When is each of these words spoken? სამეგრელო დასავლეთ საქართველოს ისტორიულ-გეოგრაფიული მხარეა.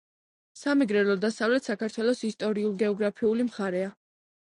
სამეგრელო 0.59 1.15
დასავლეთ 1.25 1.69
საქართველოს 1.69 2.23
ისტორიულ-გეოგრაფიული 2.29 3.47
მხარეა. 3.51 3.93